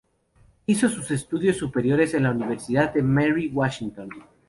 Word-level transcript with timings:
Hizo 0.65 0.89
sus 0.89 1.11
estudios 1.11 1.57
superiores 1.57 2.15
en 2.15 2.23
la 2.23 2.31
Universidad 2.31 2.91
de 2.91 3.03
Mary 3.03 3.49
Washington. 3.53 4.09